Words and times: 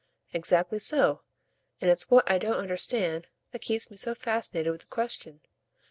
"Exactly 0.33 0.79
so 0.79 1.21
and 1.79 1.91
it's 1.91 2.09
what 2.09 2.25
I 2.27 2.39
don't 2.39 2.57
understand 2.57 3.27
that 3.51 3.61
keeps 3.61 3.91
me 3.91 3.97
so 3.97 4.15
fascinated 4.15 4.71
with 4.71 4.81
the 4.81 4.87
question. 4.87 5.41